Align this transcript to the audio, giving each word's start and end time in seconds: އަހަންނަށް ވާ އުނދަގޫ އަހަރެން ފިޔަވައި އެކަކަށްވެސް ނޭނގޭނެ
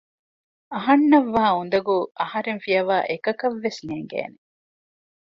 އަހަންނަށް 0.73 1.31
ވާ 1.35 1.45
އުނދަގޫ 1.57 1.97
އަހަރެން 2.19 2.61
ފިޔަވައި 2.63 3.05
އެކަކަށްވެސް 3.09 3.81
ނޭނގޭނެ 3.87 4.37